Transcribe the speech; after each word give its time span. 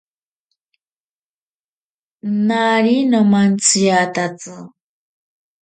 Nari 2.47 2.97
nomantsiatatsi. 3.11 4.55